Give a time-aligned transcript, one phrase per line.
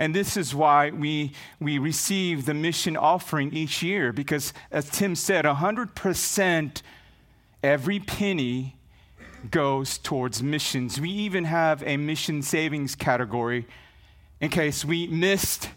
[0.00, 5.14] And this is why we, we receive the mission offering each year, because as Tim
[5.14, 6.82] said, 100%
[7.62, 8.76] every penny
[9.50, 10.98] goes towards missions.
[10.98, 13.66] We even have a mission savings category
[14.40, 15.68] in case we missed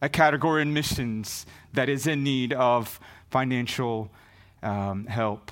[0.00, 4.08] a category in missions that is in need of financial
[4.62, 5.50] um, help.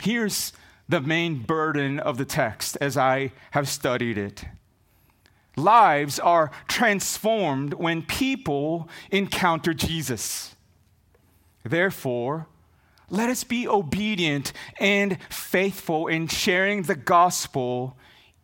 [0.00, 0.52] Here's
[0.88, 4.44] the main burden of the text as I have studied it.
[5.58, 10.54] Lives are transformed when people encounter Jesus.
[11.64, 12.46] Therefore,
[13.10, 17.96] let us be obedient and faithful in sharing the gospel,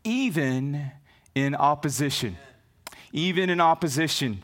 [0.02, 0.91] even
[1.35, 2.37] in opposition.
[3.12, 4.43] Even in opposition.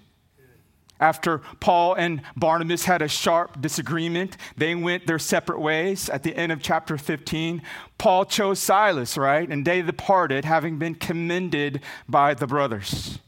[1.00, 6.10] After Paul and Barnabas had a sharp disagreement, they went their separate ways.
[6.10, 7.62] At the end of chapter 15,
[7.96, 9.48] Paul chose Silas, right?
[9.48, 13.18] And they departed, having been commended by the brothers.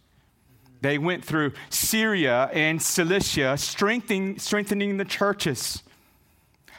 [0.82, 5.82] They went through Syria and Cilicia, strengthening, strengthening the churches.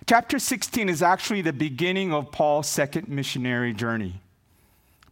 [0.05, 4.21] Chapter 16 is actually the beginning of Paul's second missionary journey.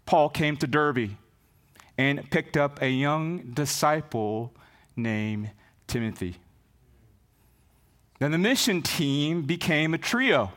[0.05, 1.11] Paul came to Derbe
[1.98, 4.53] and picked up a young disciple
[4.95, 5.52] named
[5.92, 6.38] Timothy.
[8.20, 10.53] Then the mission team became a trio.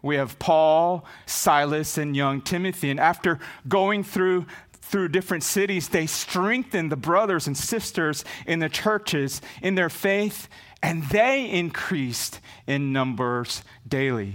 [0.00, 2.90] We have Paul, Silas, and young Timothy.
[2.90, 4.46] And after going through
[4.82, 10.48] through different cities, they strengthened the brothers and sisters in the churches in their faith,
[10.80, 14.34] and they increased in numbers daily.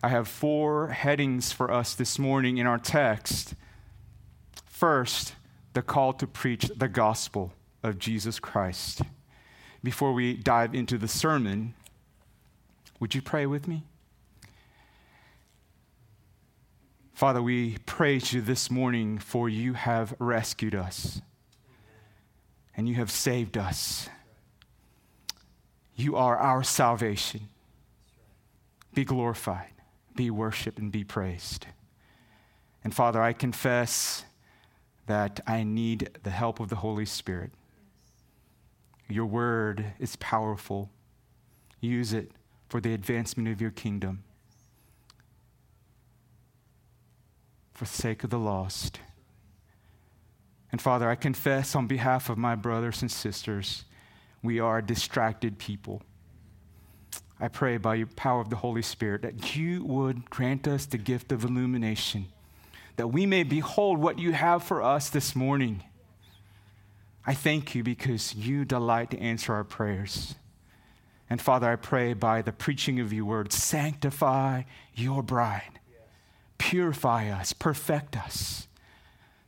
[0.00, 3.54] I have four headings for us this morning in our text.
[4.66, 5.34] First,
[5.72, 9.02] the call to preach the gospel of Jesus Christ.
[9.82, 11.74] Before we dive into the sermon,
[13.00, 13.84] would you pray with me?
[17.14, 21.20] Father, we praise you this morning for you have rescued us
[22.76, 24.08] and you have saved us.
[25.94, 27.48] You are our salvation.
[28.94, 29.72] Be glorified,
[30.16, 31.66] be worshiped, and be praised.
[32.84, 34.24] And Father, I confess
[35.06, 37.52] that I need the help of the Holy Spirit.
[39.12, 40.90] Your word is powerful.
[41.80, 42.30] Use it
[42.68, 44.24] for the advancement of your kingdom,
[47.74, 49.00] for the sake of the lost.
[50.70, 53.84] And Father, I confess on behalf of my brothers and sisters,
[54.42, 56.00] we are distracted people.
[57.38, 60.96] I pray by your power of the Holy Spirit that you would grant us the
[60.96, 62.28] gift of illumination,
[62.96, 65.82] that we may behold what you have for us this morning
[67.26, 70.34] I thank you because you delight to answer our prayers.
[71.30, 74.62] And Father, I pray by the preaching of your word, sanctify
[74.94, 75.80] your bride,
[76.58, 78.66] purify us, perfect us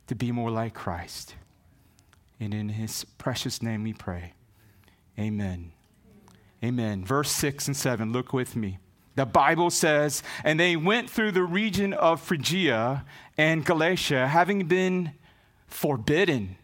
[0.07, 1.35] to be more like Christ.
[2.39, 4.33] And in his precious name we pray.
[5.19, 5.71] Amen.
[6.63, 7.05] Amen.
[7.05, 8.79] Verse 6 and 7, look with me.
[9.15, 13.05] The Bible says, and they went through the region of Phrygia
[13.37, 15.11] and Galatia, having been
[15.67, 16.57] forbidden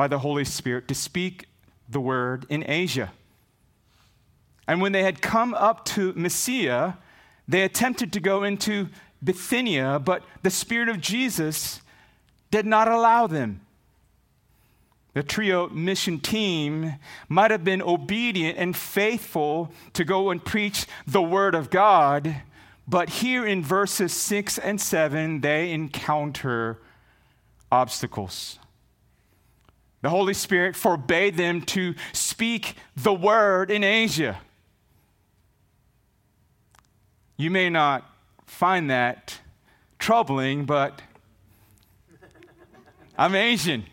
[0.00, 1.46] by the Holy Spirit to speak
[1.86, 3.12] the word in Asia.
[4.66, 6.96] And when they had come up to Mysia,
[7.46, 8.88] they attempted to go into
[9.22, 11.82] Bithynia, but the Spirit of Jesus
[12.50, 13.60] did not allow them.
[15.12, 16.94] The trio mission team
[17.28, 22.36] might have been obedient and faithful to go and preach the Word of God,
[22.88, 26.78] but here in verses 6 and 7, they encounter
[27.70, 28.59] obstacles.
[30.02, 34.40] The Holy Spirit forbade them to speak the word in Asia.
[37.36, 38.08] You may not
[38.46, 39.40] find that
[39.98, 41.02] troubling, but
[43.18, 43.84] I'm Asian.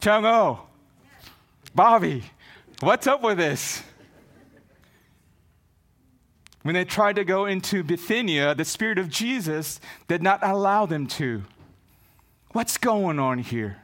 [0.00, 0.60] Chung O,
[1.74, 2.22] Bobby,
[2.80, 3.82] what's up with this?
[6.62, 11.06] When they tried to go into Bithynia, the Spirit of Jesus did not allow them
[11.06, 11.44] to.
[12.56, 13.82] What's going on here?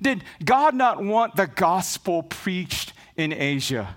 [0.00, 3.94] Did God not want the gospel preached in Asia?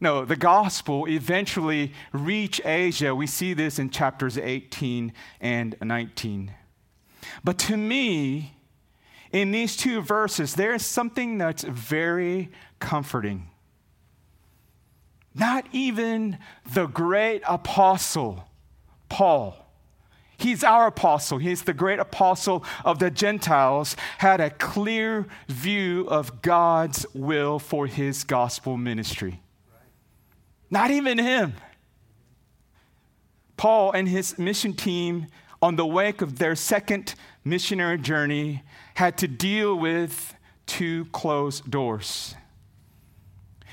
[0.00, 3.12] No, the gospel eventually reached Asia.
[3.12, 6.52] We see this in chapters 18 and 19.
[7.42, 8.54] But to me,
[9.32, 13.48] in these two verses, there is something that's very comforting.
[15.34, 16.38] Not even
[16.72, 18.44] the great apostle,
[19.08, 19.69] Paul,
[20.40, 21.38] He's our apostle.
[21.38, 27.86] He's the great apostle of the Gentiles, had a clear view of God's will for
[27.86, 29.40] his gospel ministry.
[30.70, 31.54] Not even him.
[33.56, 35.26] Paul and his mission team
[35.62, 37.14] on the wake of their second
[37.44, 38.62] missionary journey,
[38.94, 40.34] had to deal with
[40.66, 42.34] two closed doors.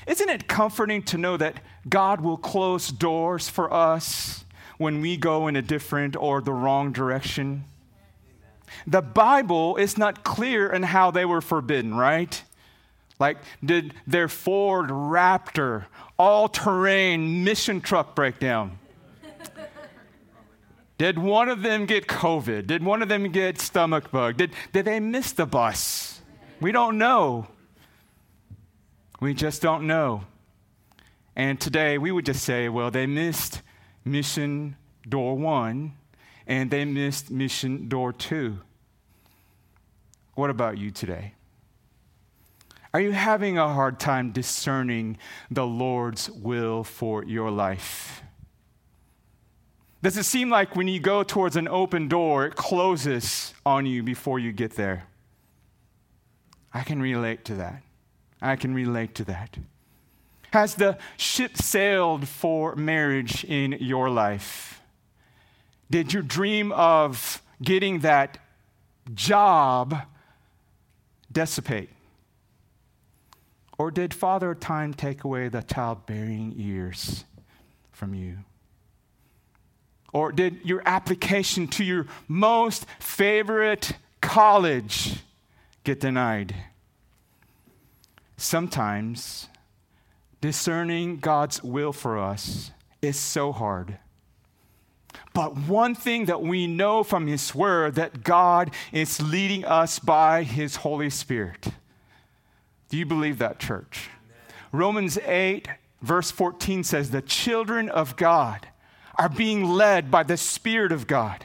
[0.06, 4.44] Isn't it comforting to know that God will close doors for us
[4.78, 7.64] when we go in a different or the wrong direction?
[8.86, 12.42] The Bible is not clear in how they were forbidden, right?
[13.18, 15.86] Like, did their Ford Raptor
[16.18, 18.78] all terrain mission truck break down?
[20.98, 22.66] Did one of them get COVID?
[22.66, 24.36] Did one of them get stomach bug?
[24.36, 26.20] Did, did they miss the bus?
[26.60, 27.46] We don't know.
[29.20, 30.24] We just don't know.
[31.36, 33.62] And today we would just say, well, they missed
[34.04, 34.76] mission
[35.08, 35.94] door one
[36.46, 38.58] and they missed mission door two.
[40.34, 41.34] What about you today?
[42.94, 45.18] Are you having a hard time discerning
[45.50, 48.22] the Lord's will for your life?
[50.02, 54.02] Does it seem like when you go towards an open door, it closes on you
[54.02, 55.08] before you get there?
[56.72, 57.82] I can relate to that.
[58.40, 59.58] I can relate to that.
[60.52, 64.80] Has the ship sailed for marriage in your life?
[65.90, 68.38] Did your dream of getting that
[69.14, 70.02] job
[71.30, 71.90] dissipate?
[73.78, 77.24] Or did Father Time take away the childbearing years
[77.92, 78.38] from you?
[80.12, 85.22] Or did your application to your most favorite college
[85.84, 86.54] get denied?
[88.36, 89.48] Sometimes
[90.40, 92.70] discerning God's will for us
[93.02, 93.98] is so hard.
[95.32, 100.42] But one thing that we know from His Word that God is leading us by
[100.42, 101.68] His Holy Spirit.
[102.88, 104.08] Do you believe that, church?
[104.24, 104.56] Amen.
[104.72, 105.68] Romans 8,
[106.02, 108.68] verse 14 says, The children of God
[109.16, 111.44] are being led by the Spirit of God.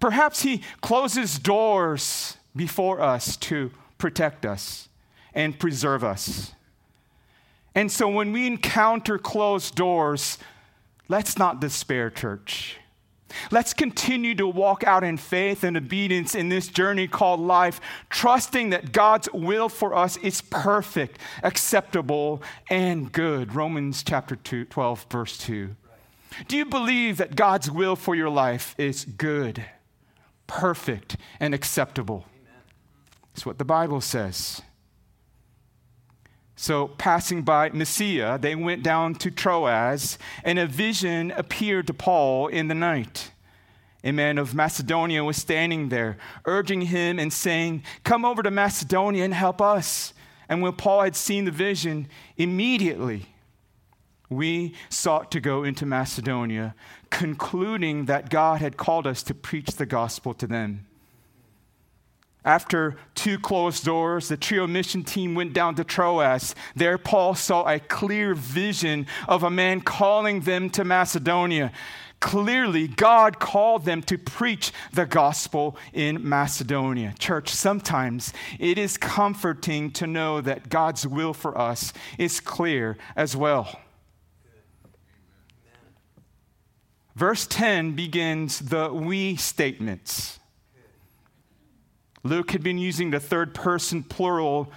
[0.00, 4.88] Perhaps He closes doors before us to protect us
[5.34, 6.52] and preserve us.
[7.74, 10.38] And so when we encounter closed doors,
[11.08, 12.78] let's not despair, church.
[13.50, 17.80] Let's continue to walk out in faith and obedience in this journey called life,
[18.10, 23.54] trusting that God's will for us is perfect, acceptable, and good.
[23.54, 25.76] Romans chapter 2, 12, verse 2.
[26.46, 29.64] Do you believe that God's will for your life is good,
[30.46, 32.26] perfect, and acceptable?
[33.34, 34.62] That's what the Bible says.
[36.60, 42.48] So, passing by Mysia, they went down to Troas, and a vision appeared to Paul
[42.48, 43.30] in the night.
[44.02, 49.22] A man of Macedonia was standing there, urging him and saying, Come over to Macedonia
[49.22, 50.12] and help us.
[50.48, 53.26] And when Paul had seen the vision, immediately
[54.28, 56.74] we sought to go into Macedonia,
[57.08, 60.88] concluding that God had called us to preach the gospel to them.
[62.44, 66.54] After two closed doors, the trio mission team went down to Troas.
[66.76, 71.72] There, Paul saw a clear vision of a man calling them to Macedonia.
[72.20, 77.14] Clearly, God called them to preach the gospel in Macedonia.
[77.18, 83.36] Church, sometimes it is comforting to know that God's will for us is clear as
[83.36, 83.80] well.
[87.14, 90.38] Verse 10 begins the we statements.
[92.28, 94.70] Luke had been using the third person plural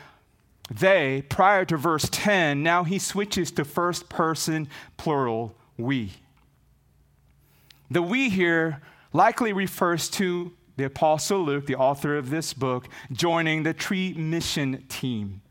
[0.74, 2.64] they prior to verse 10.
[2.64, 6.14] Now he switches to first person plural we.
[7.90, 8.82] The we here
[9.12, 14.86] likely refers to the Apostle Luke, the author of this book, joining the tree mission
[14.88, 15.42] team.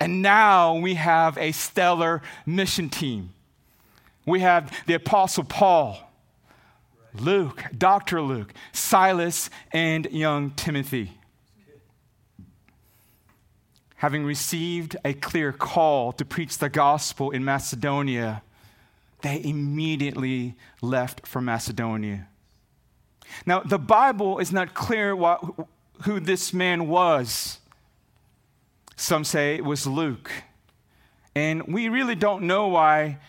[0.00, 3.30] And now we have a stellar mission team.
[4.24, 5.98] We have the Apostle Paul,
[7.12, 8.22] Luke, Dr.
[8.22, 11.12] Luke, Silas, and young Timothy.
[14.04, 18.42] Having received a clear call to preach the gospel in Macedonia,
[19.22, 22.28] they immediately left for Macedonia.
[23.46, 25.42] Now, the Bible is not clear what,
[26.02, 27.60] who this man was.
[28.94, 30.30] Some say it was Luke.
[31.34, 33.20] And we really don't know why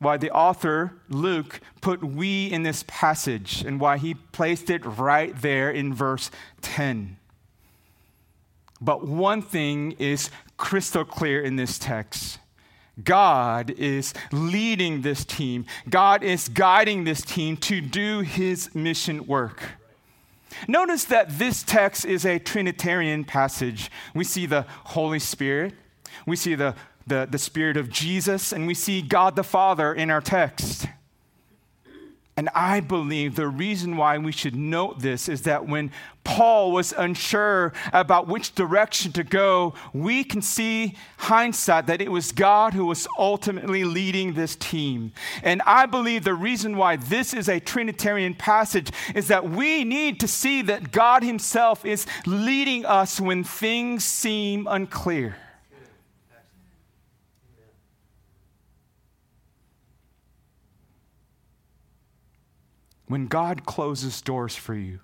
[0.00, 5.40] why the author, Luke, put we in this passage and why he placed it right
[5.40, 7.18] there in verse 10.
[8.80, 12.38] But one thing is crystal clear in this text.
[13.02, 15.66] God is leading this team.
[15.88, 19.62] God is guiding this team to do his mission work.
[20.68, 23.90] Notice that this text is a Trinitarian passage.
[24.14, 25.74] We see the Holy Spirit,
[26.26, 26.76] we see the
[27.06, 30.86] the, the Spirit of Jesus, and we see God the Father in our text.
[32.36, 35.92] And I believe the reason why we should note this is that when
[36.24, 42.32] Paul was unsure about which direction to go, we can see hindsight that it was
[42.32, 45.12] God who was ultimately leading this team.
[45.44, 50.18] And I believe the reason why this is a Trinitarian passage is that we need
[50.18, 55.36] to see that God Himself is leading us when things seem unclear.
[63.06, 65.00] When God closes doors for you,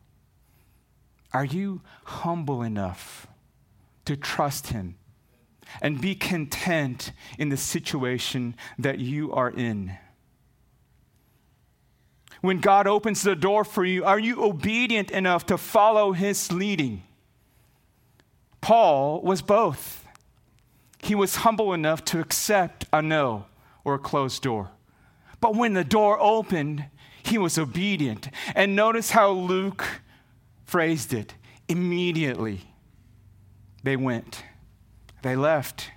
[1.32, 3.26] are you humble enough
[4.04, 4.96] to trust Him
[5.80, 9.96] and be content in the situation that you are in?
[12.40, 17.02] When God opens the door for you, are you obedient enough to follow His leading?
[18.60, 20.06] Paul was both.
[21.02, 23.46] He was humble enough to accept a no
[23.84, 24.70] or a closed door.
[25.40, 26.84] But when the door opened,
[27.22, 28.28] he was obedient.
[28.54, 29.84] And notice how Luke
[30.64, 31.34] phrased it
[31.68, 32.60] immediately.
[33.82, 34.44] They went,
[35.22, 35.90] they left.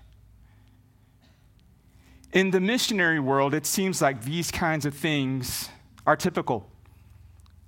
[2.31, 5.69] In the missionary world, it seems like these kinds of things
[6.05, 6.67] are typical.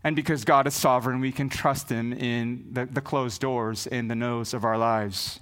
[0.04, 4.10] And because God is sovereign, we can trust Him in the, the closed doors and
[4.10, 5.40] the no's of our lives.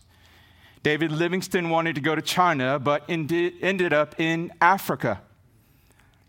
[0.84, 5.22] David Livingstone wanted to go to China, but ended up in Africa.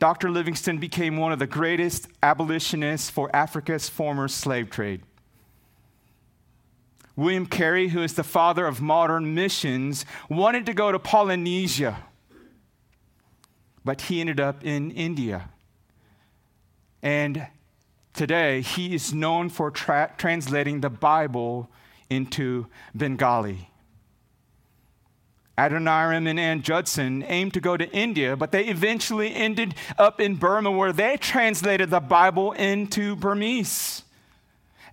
[0.04, 0.30] Dr.
[0.30, 5.00] Livingstone became one of the greatest abolitionists for Africa's former slave trade.
[7.16, 11.96] William Carey, who is the father of modern missions, wanted to go to Polynesia,
[13.82, 15.48] but he ended up in India.
[17.02, 17.46] And
[18.12, 21.70] today, he is known for tra- translating the Bible
[22.10, 23.70] into Bengali.
[25.56, 30.34] Adoniram and Ann Judson aimed to go to India, but they eventually ended up in
[30.34, 34.02] Burma where they translated the Bible into Burmese.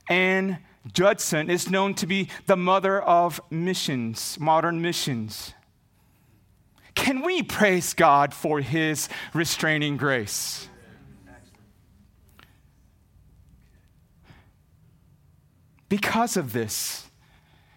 [0.07, 0.59] Ann
[0.93, 5.53] Judson is known to be the mother of missions, modern missions.
[6.93, 10.67] Can we praise God for his restraining grace?
[15.89, 17.09] Because of this,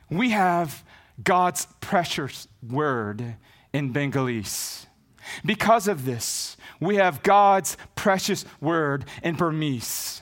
[0.08, 0.84] we have
[1.22, 3.36] God's precious word
[3.72, 4.86] in Bengalese.
[5.44, 10.20] Because of this, we have God's precious word in Burmese.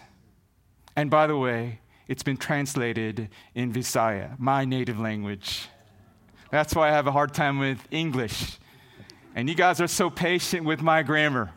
[0.95, 5.69] And by the way, it's been translated in Visaya, my native language.
[6.51, 8.59] That's why I have a hard time with English.
[9.35, 11.51] And you guys are so patient with my grammar.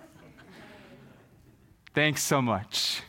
[1.94, 3.01] Thanks so much.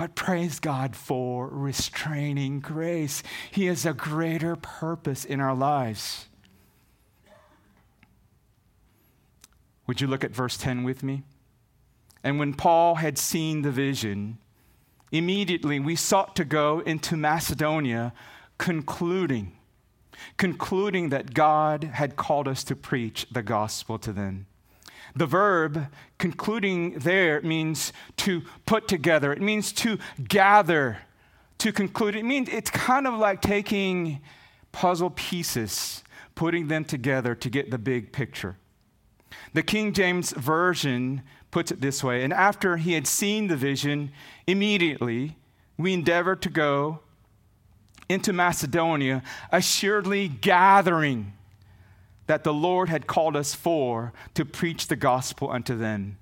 [0.00, 3.22] But praise God for restraining grace.
[3.50, 6.26] He has a greater purpose in our lives.
[9.86, 11.24] Would you look at verse 10 with me?
[12.24, 14.38] And when Paul had seen the vision,
[15.12, 18.14] immediately we sought to go into Macedonia,
[18.56, 19.52] concluding,
[20.38, 24.46] concluding that God had called us to preach the gospel to them.
[25.14, 25.86] The verb
[26.18, 29.98] concluding there means to put together, it means to
[30.28, 30.98] gather,
[31.58, 32.16] to conclude.
[32.16, 34.20] It means it's kind of like taking
[34.72, 36.02] puzzle pieces,
[36.34, 38.56] putting them together to get the big picture.
[39.52, 44.12] The King James Version puts it this way And after he had seen the vision,
[44.46, 45.36] immediately
[45.76, 47.00] we endeavored to go
[48.08, 51.32] into Macedonia, assuredly gathering
[52.30, 56.16] that the Lord had called us for to preach the gospel unto them.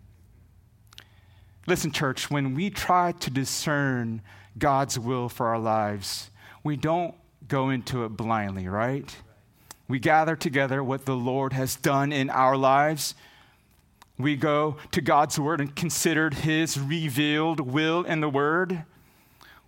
[1.66, 4.22] Listen, church, when we try to discern
[4.56, 6.30] God's will for our lives,
[6.64, 7.14] we don't
[7.46, 9.14] go into it blindly, right?
[9.86, 13.14] We gather together what the Lord has done in our lives.
[14.16, 18.84] We go to God's word and consider his revealed will in the word.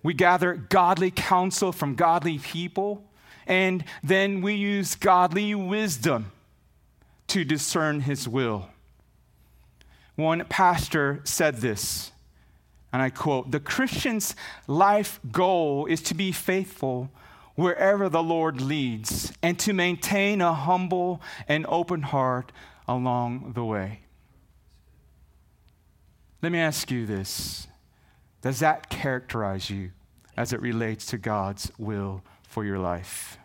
[0.02, 3.04] We gather godly counsel from godly people
[3.50, 6.30] and then we use godly wisdom
[7.26, 8.68] to discern his will.
[10.14, 12.12] One pastor said this,
[12.92, 14.36] and I quote The Christian's
[14.68, 17.10] life goal is to be faithful
[17.56, 22.52] wherever the Lord leads and to maintain a humble and open heart
[22.86, 24.02] along the way.
[26.40, 27.66] Let me ask you this
[28.42, 29.90] Does that characterize you
[30.36, 33.38] as it relates to God's will for your life?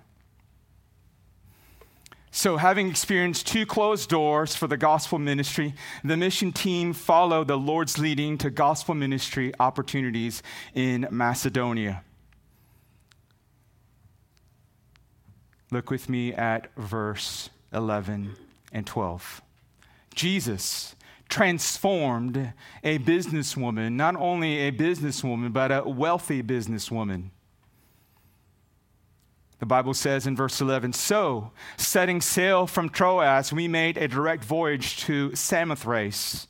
[2.32, 7.56] So, having experienced two closed doors for the gospel ministry, the mission team followed the
[7.56, 10.44] Lord's leading to gospel ministry opportunities
[10.74, 12.04] in Macedonia.
[15.72, 18.36] Look with me at verse 11
[18.74, 19.42] and 12.
[20.14, 20.96] Jesus,
[21.30, 27.30] transformed a businesswoman, not only a businesswoman, but a wealthy businesswoman.
[29.66, 34.46] The Bible says in verse 11 So, setting sail from Troas, we made a direct
[34.46, 36.46] voyage to Samothrace,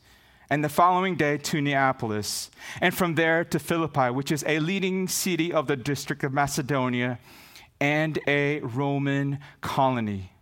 [0.49, 5.07] and the following day to Neapolis, and from there to Philippi, which is a leading
[5.07, 7.17] city of the district of Macedonia
[7.79, 10.33] and a Roman colony.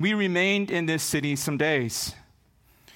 [0.00, 2.16] We remained in this city some days.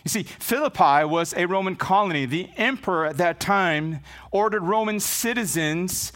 [0.03, 2.27] You see, Philippi was a Roman colony.
[2.27, 4.01] The emperor at that time
[4.33, 6.13] ordered Roman citizens,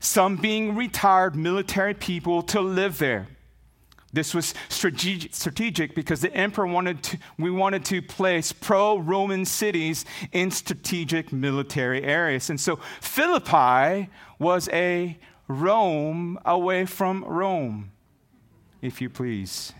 [0.00, 3.28] some being retired military people, to live there.
[4.12, 10.04] This was strategic, because the emperor wanted to, we wanted to place pro Roman cities
[10.32, 12.50] in strategic military areas.
[12.50, 15.16] And so Philippi was a
[15.46, 17.92] Rome away from Rome,
[18.82, 19.72] if you please.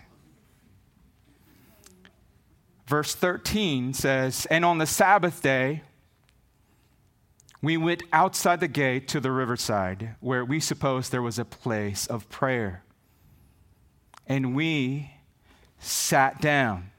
[2.86, 5.82] Verse 13 says, And on the Sabbath day,
[7.62, 12.07] we went outside the gate to the riverside, where we supposed there was a place
[12.07, 12.83] of prayer.
[14.26, 15.12] And we
[15.79, 16.90] sat down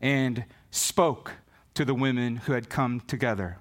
[0.00, 1.32] and spoke
[1.74, 3.58] to the women who had come together.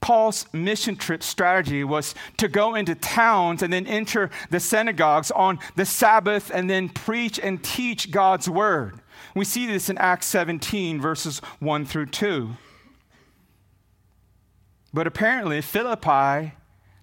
[0.00, 5.60] Paul's mission trip strategy was to go into towns and then enter the synagogues on
[5.76, 9.00] the Sabbath and then preach and teach God's word.
[9.34, 12.50] We see this in Acts 17, verses 1 through 2.
[14.92, 16.54] But apparently, Philippi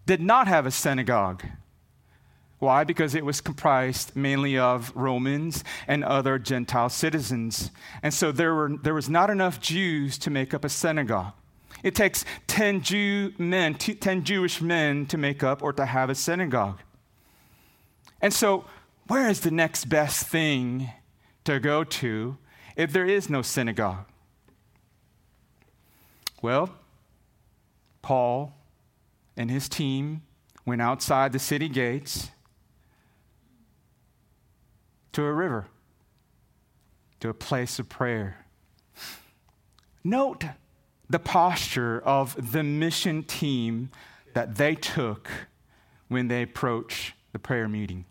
[0.05, 1.43] did not have a synagogue.
[2.60, 2.84] Why?
[2.84, 7.72] Because it was comprised mainly of Romans and other Gentile citizens.
[8.03, 11.34] And so there, were, there was not enough Jews to make up a synagogue.
[11.84, 16.15] It takes 10 Jew men, 10 Jewish men to make up or to have a
[16.15, 16.81] synagogue.
[18.22, 18.65] And so,
[19.08, 20.91] where is the next best thing
[21.46, 22.38] to go to
[22.75, 24.05] if there is no synagogue?
[26.41, 26.69] Well,
[28.01, 28.53] Paul
[29.35, 30.23] and his team
[30.65, 32.29] went outside the city gates
[35.13, 35.67] to a river,
[37.19, 38.45] to a place of prayer.
[40.03, 40.45] Note
[41.09, 43.89] the posture of the mission team
[44.33, 45.29] that they took
[46.07, 48.05] when they approached the prayer meeting.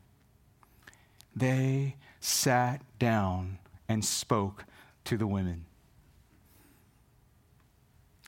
[1.35, 4.65] They sat down and spoke
[5.05, 5.65] to the women.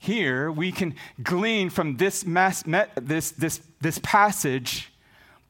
[0.01, 2.63] Here we can glean from this, mass,
[2.95, 4.91] this, this, this passage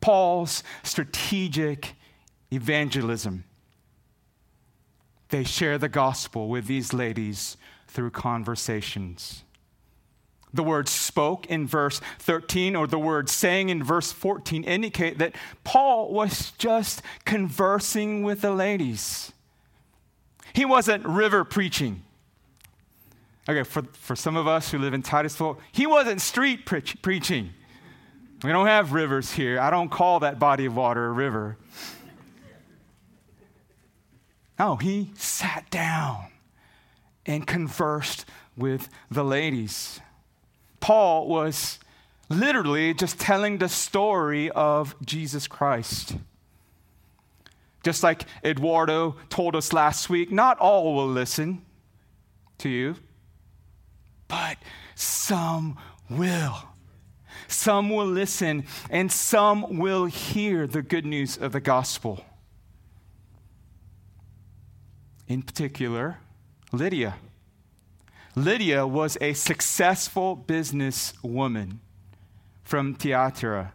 [0.02, 1.94] Paul's strategic
[2.52, 3.46] evangelism.
[5.30, 7.56] They share the gospel with these ladies
[7.88, 9.46] through conversations.
[10.54, 15.34] The word spoke in verse 13 or the word saying in verse 14 indicate that
[15.64, 19.32] Paul was just conversing with the ladies.
[20.52, 22.04] He wasn't river preaching.
[23.52, 27.50] Okay, for, for some of us who live in Titusville, he wasn't street pre- preaching.
[28.42, 29.60] We don't have rivers here.
[29.60, 31.58] I don't call that body of water a river.
[34.58, 36.28] No, he sat down
[37.26, 40.00] and conversed with the ladies.
[40.80, 41.78] Paul was
[42.30, 46.16] literally just telling the story of Jesus Christ.
[47.84, 51.64] Just like Eduardo told us last week, not all will listen
[52.60, 52.96] to you,
[54.32, 54.58] but
[54.96, 55.78] some
[56.10, 56.58] will.
[57.50, 62.24] Some will listen, and some will hear the good news of the gospel.
[65.28, 66.20] In particular,
[66.72, 67.16] Lydia.
[68.34, 71.82] Lydia was a successful business woman
[72.64, 73.74] from Thyatira.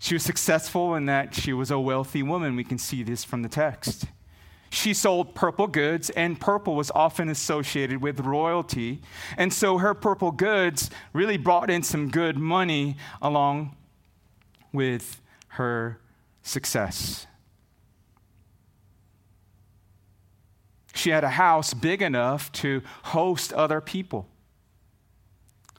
[0.00, 2.56] She was successful in that she was a wealthy woman.
[2.56, 4.06] We can see this from the text.
[4.70, 9.02] She sold purple goods, and purple was often associated with royalty.
[9.36, 13.76] And so her purple goods really brought in some good money along
[14.72, 16.00] with her
[16.42, 17.26] success.
[20.94, 24.28] She had a house big enough to host other people.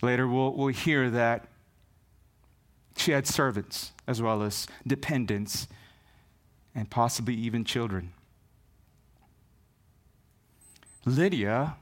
[0.01, 1.47] Later, we'll, we'll hear that
[2.97, 5.67] she had servants as well as dependents
[6.75, 8.13] and possibly even children.
[11.05, 11.75] Lydia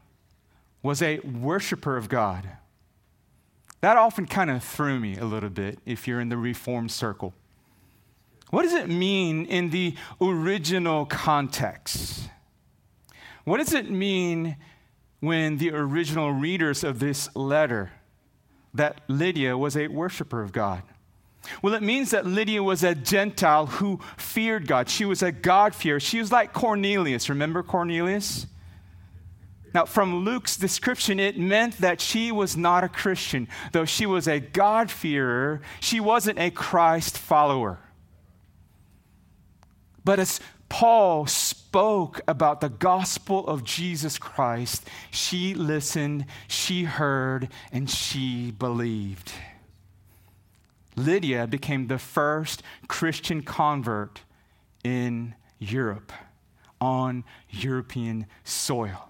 [0.82, 2.50] was a worshiper of God.
[3.82, 7.34] That often kind of threw me a little bit if you're in the Reformed circle.
[8.50, 12.30] What does it mean in the original context?
[13.44, 14.58] What does it mean
[15.20, 17.92] when the original readers of this letter
[18.74, 20.84] that Lydia was a worshiper of God?
[21.62, 24.90] Well, it means that Lydia was a Gentile who feared God.
[24.90, 26.00] She was a God-fearer.
[26.00, 27.30] She was like Cornelius.
[27.30, 28.46] Remember Cornelius?
[29.74, 33.48] Now, from Luke's description, it meant that she was not a Christian.
[33.72, 37.80] Though she was a God-fearer, she wasn't a Christ follower.
[40.04, 47.90] But as Paul spoke about the gospel of Jesus Christ, she listened, she heard, and
[47.90, 49.32] she believed.
[50.96, 54.22] Lydia became the first Christian convert
[54.84, 56.12] in Europe
[56.82, 59.09] on European soil.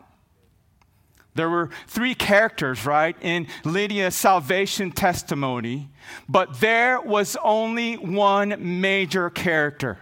[1.40, 5.88] There were three characters, right, in Lydia's salvation testimony,
[6.28, 10.00] but there was only one major character.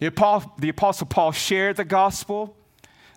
[0.00, 2.54] The Apostle, the Apostle Paul shared the gospel.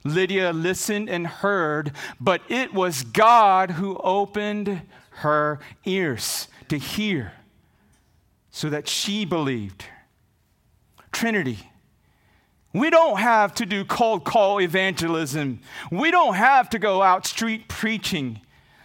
[0.05, 4.81] Lydia listened and heard, but it was God who opened
[5.15, 7.33] her ears to hear
[8.51, 9.83] so that she believed.
[11.11, 11.59] Trinity.
[12.75, 15.61] We don't have to do cold call evangelism.
[15.89, 18.41] We don't have to go out street preaching.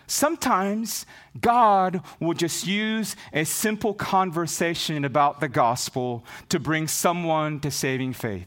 [0.06, 1.06] Sometimes
[1.40, 8.12] God will just use a simple conversation about the gospel to bring someone to saving
[8.12, 8.46] faith.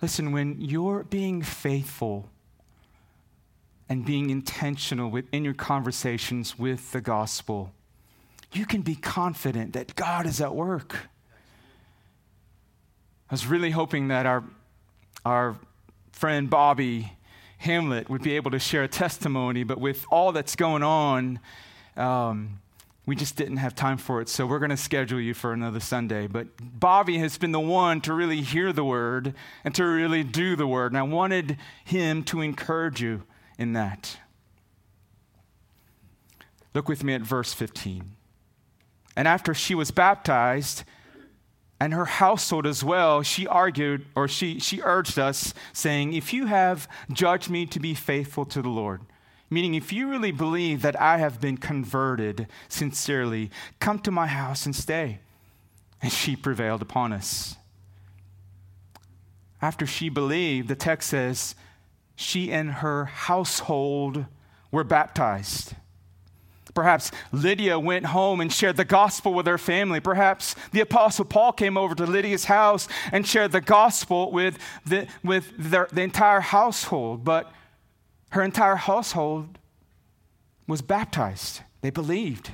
[0.00, 2.30] Listen, when you're being faithful
[3.88, 7.72] and being intentional within your conversations with the gospel,
[8.52, 11.10] you can be confident that God is at work.
[13.32, 14.44] I was really hoping that our,
[15.24, 15.56] our
[16.10, 17.14] friend Bobby
[17.56, 21.40] Hamlet would be able to share a testimony, but with all that's going on,
[21.96, 22.60] um,
[23.06, 24.28] we just didn't have time for it.
[24.28, 26.26] So we're going to schedule you for another Sunday.
[26.26, 29.32] But Bobby has been the one to really hear the word
[29.64, 30.92] and to really do the word.
[30.92, 33.22] And I wanted him to encourage you
[33.56, 34.18] in that.
[36.74, 38.14] Look with me at verse 15.
[39.16, 40.84] And after she was baptized,
[41.82, 46.46] and her household as well, she argued or she, she urged us, saying, If you
[46.46, 49.00] have judged me to be faithful to the Lord,
[49.50, 54.64] meaning if you really believe that I have been converted sincerely, come to my house
[54.64, 55.18] and stay.
[56.00, 57.56] And she prevailed upon us.
[59.60, 61.56] After she believed, the text says,
[62.14, 64.26] she and her household
[64.70, 65.74] were baptized.
[66.74, 70.00] Perhaps Lydia went home and shared the gospel with her family.
[70.00, 75.06] Perhaps the Apostle Paul came over to Lydia's house and shared the gospel with the,
[75.22, 77.24] with the, the entire household.
[77.24, 77.52] But
[78.30, 79.58] her entire household
[80.66, 82.52] was baptized, they believed.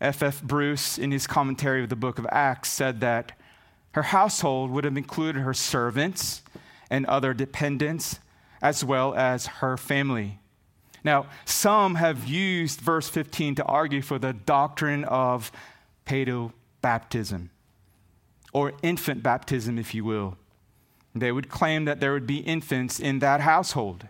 [0.00, 0.22] F.F.
[0.22, 0.42] F.
[0.42, 3.32] Bruce, in his commentary of the book of Acts, said that
[3.92, 6.42] her household would have included her servants
[6.88, 8.20] and other dependents,
[8.62, 10.38] as well as her family.
[11.08, 15.50] Now, some have used verse 15 to argue for the doctrine of
[16.04, 17.48] paedo baptism,
[18.52, 20.36] or infant baptism, if you will.
[21.14, 24.06] They would claim that there would be infants in that household.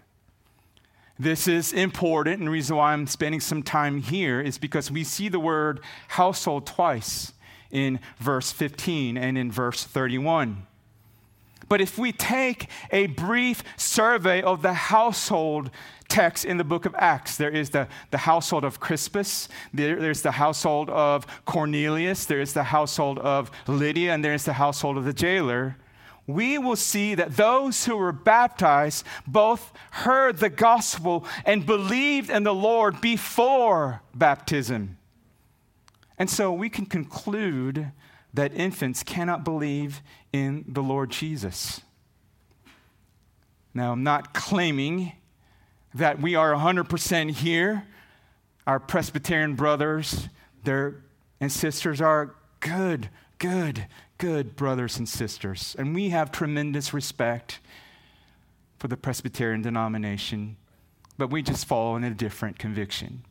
[1.16, 5.04] This is important, and the reason why I'm spending some time here is because we
[5.04, 7.32] see the word household twice
[7.70, 10.66] in verse 15 and in verse 31.
[11.68, 15.70] But if we take a brief survey of the household
[16.08, 17.36] text in the book of Acts.
[17.36, 22.54] There is the, the household of Crispus, there, there's the household of Cornelius, there is
[22.54, 25.76] the household of Lydia, and there's the household of the jailer.
[26.26, 32.42] We will see that those who were baptized both heard the gospel and believed in
[32.42, 34.98] the Lord before baptism.
[36.18, 37.92] And so we can conclude
[38.34, 41.80] that infants cannot believe in the Lord Jesus.
[43.72, 45.12] Now, I'm not claiming
[45.98, 47.86] that we are 100% here.
[48.66, 50.28] Our Presbyterian brothers
[50.64, 51.02] their,
[51.40, 53.08] and sisters are good,
[53.38, 53.86] good,
[54.18, 55.74] good brothers and sisters.
[55.78, 57.60] And we have tremendous respect
[58.78, 60.56] for the Presbyterian denomination,
[61.16, 63.24] but we just fall in a different conviction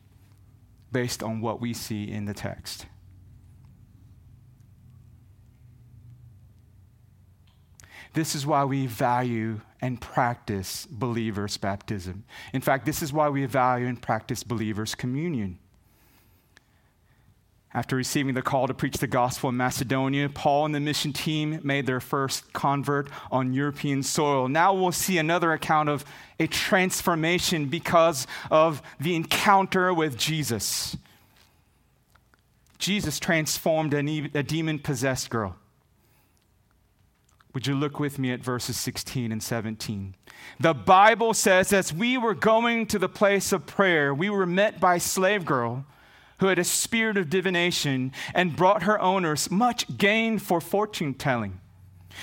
[0.92, 2.86] based on what we see in the text.
[8.18, 12.24] This is why we value and practice believers' baptism.
[12.52, 15.60] In fact, this is why we value and practice believers' communion.
[17.72, 21.60] After receiving the call to preach the gospel in Macedonia, Paul and the mission team
[21.62, 24.48] made their first convert on European soil.
[24.48, 26.04] Now we'll see another account of
[26.40, 30.96] a transformation because of the encounter with Jesus.
[32.78, 35.54] Jesus transformed a demon possessed girl.
[37.54, 40.14] Would you look with me at verses 16 and 17?
[40.60, 44.80] The Bible says, as we were going to the place of prayer, we were met
[44.80, 45.86] by a slave girl
[46.40, 51.60] who had a spirit of divination and brought her owners much gain for fortune telling.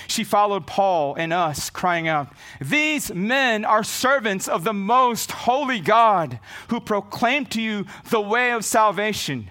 [0.06, 5.80] She followed Paul and us, crying out, These men are servants of the most holy
[5.80, 9.50] God who proclaim to you the way of salvation.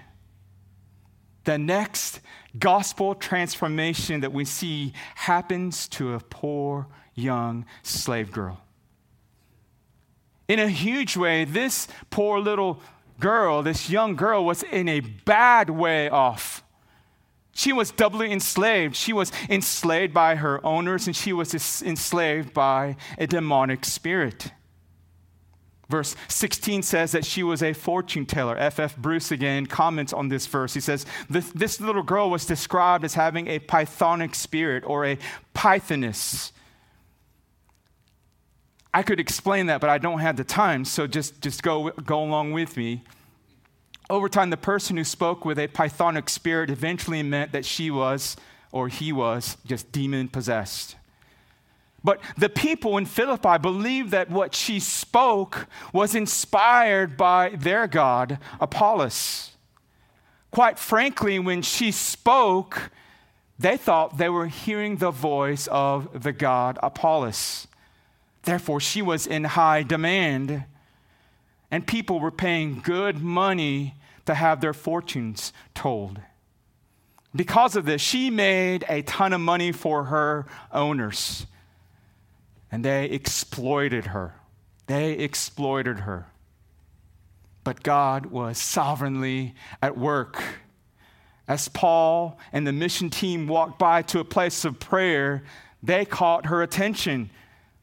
[1.44, 2.20] The next
[2.58, 8.60] gospel transformation that we see happens to a poor young slave girl.
[10.48, 12.80] In a huge way, this poor little
[13.18, 16.62] girl, this young girl, was in a bad way off.
[17.52, 18.94] She was doubly enslaved.
[18.94, 24.52] She was enslaved by her owners, and she was enslaved by a demonic spirit.
[25.88, 28.56] Verse 16 says that she was a fortune teller.
[28.58, 28.96] F.F.
[28.96, 30.74] Bruce again comments on this verse.
[30.74, 35.18] He says, this, this little girl was described as having a pythonic spirit or a
[35.54, 36.50] pythoness.
[38.92, 42.22] I could explain that, but I don't have the time, so just, just go, go
[42.22, 43.04] along with me.
[44.08, 48.36] Over time, the person who spoke with a pythonic spirit eventually meant that she was,
[48.72, 50.96] or he was, just demon possessed.
[52.06, 58.38] But the people in Philippi believed that what she spoke was inspired by their god,
[58.60, 59.56] Apollos.
[60.52, 62.92] Quite frankly, when she spoke,
[63.58, 67.66] they thought they were hearing the voice of the god Apollos.
[68.44, 70.62] Therefore, she was in high demand,
[71.72, 76.20] and people were paying good money to have their fortunes told.
[77.34, 81.46] Because of this, she made a ton of money for her owners,
[82.76, 84.34] and they exploited her.
[84.86, 86.26] They exploited her.
[87.64, 90.42] But God was sovereignly at work.
[91.48, 95.42] As Paul and the mission team walked by to a place of prayer,
[95.82, 97.30] they caught her attention.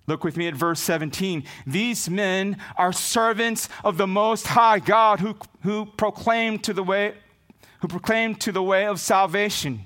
[0.05, 1.43] Look with me at verse 17.
[1.65, 7.15] These men are servants of the Most High God who, who proclaim to the way
[7.79, 9.85] who proclaim to the way of salvation.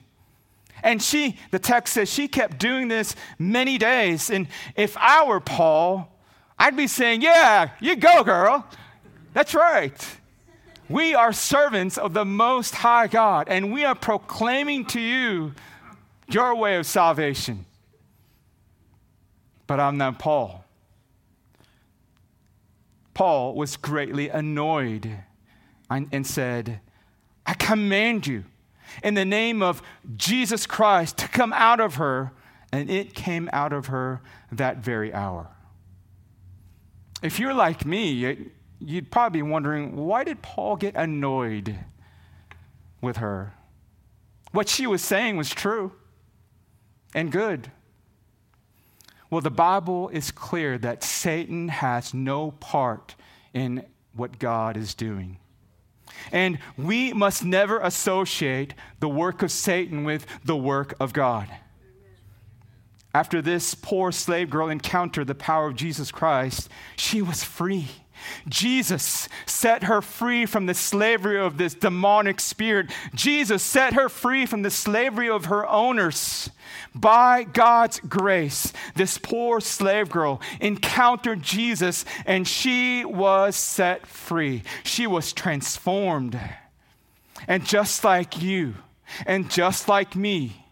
[0.83, 4.29] And she, the text says, she kept doing this many days.
[4.29, 6.11] And if I were Paul,
[6.59, 8.65] I'd be saying, Yeah, you go, girl.
[9.33, 10.17] That's right.
[10.89, 15.53] We are servants of the Most High God, and we are proclaiming to you
[16.29, 17.65] your way of salvation
[19.67, 20.63] but I'm not Paul.
[23.13, 25.09] Paul was greatly annoyed
[25.89, 26.79] and said,
[27.45, 28.45] I command you
[29.03, 29.81] in the name of
[30.15, 32.31] Jesus Christ to come out of her.
[32.71, 34.21] And it came out of her
[34.51, 35.47] that very hour.
[37.21, 41.75] If you're like me, you'd probably be wondering why did Paul get annoyed
[43.01, 43.53] with her?
[44.51, 45.93] What she was saying was true
[47.15, 47.71] and good.
[49.29, 53.15] Well, the Bible is clear that Satan has no part
[53.53, 55.37] in what God is doing.
[56.31, 61.47] And we must never associate the work of Satan with the work of God.
[63.13, 67.87] After this poor slave girl encountered the power of Jesus Christ, she was free.
[68.47, 72.89] Jesus set her free from the slavery of this demonic spirit.
[73.13, 76.49] Jesus set her free from the slavery of her owners.
[76.93, 84.63] By God's grace, this poor slave girl encountered Jesus and she was set free.
[84.83, 86.39] She was transformed.
[87.47, 88.75] And just like you,
[89.25, 90.66] and just like me,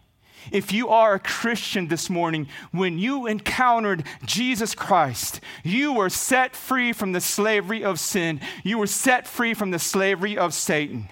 [0.52, 6.54] if you are a Christian this morning, when you encountered Jesus Christ, you were set
[6.54, 8.40] free from the slavery of sin.
[8.64, 11.08] You were set free from the slavery of Satan.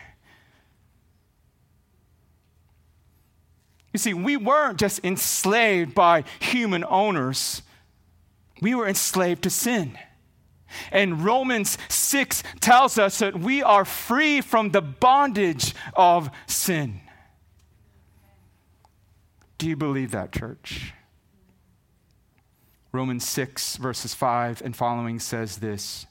[3.93, 7.63] You see, we weren't just enslaved by human owners,
[8.61, 9.97] we were enslaved to sin.
[10.91, 17.01] And Romans 6 tells us that we are free from the bondage of sin.
[19.59, 20.93] Do you believe that, church?
[22.93, 26.07] Romans 6, verses 5 and following says this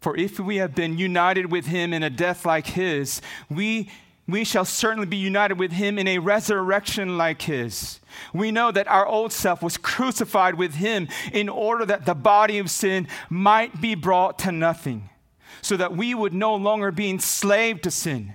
[0.00, 3.90] For if we have been united with him in a death like his, we,
[4.28, 7.98] we shall certainly be united with him in a resurrection like his.
[8.32, 12.58] We know that our old self was crucified with him in order that the body
[12.58, 15.10] of sin might be brought to nothing,
[15.62, 18.34] so that we would no longer be enslaved to sin.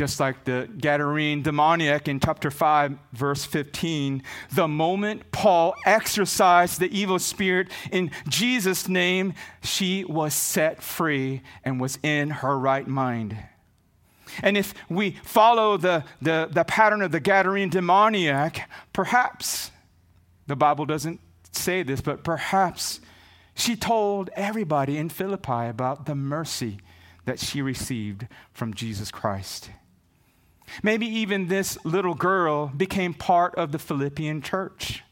[0.00, 6.88] Just like the Gadarene demoniac in chapter 5, verse 15, the moment Paul exorcised the
[6.98, 13.36] evil spirit in Jesus' name, she was set free and was in her right mind.
[14.42, 19.70] And if we follow the, the, the pattern of the Gadarene demoniac, perhaps,
[20.46, 21.20] the Bible doesn't
[21.52, 23.00] say this, but perhaps
[23.54, 26.78] she told everybody in Philippi about the mercy
[27.26, 29.68] that she received from Jesus Christ.
[30.82, 35.02] Maybe even this little girl became part of the Philippian church.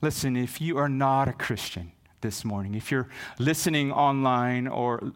[0.00, 5.12] Listen, if you are not a Christian this morning, if you're listening online or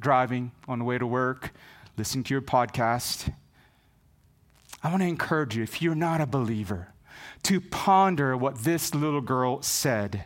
[0.00, 1.52] driving on the way to work,
[1.98, 3.32] listening to your podcast,
[4.82, 6.88] I want to encourage you, if you're not a believer,
[7.42, 10.24] to ponder what this little girl said.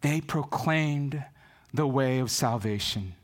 [0.00, 1.24] They proclaimed
[1.74, 3.14] the way of salvation.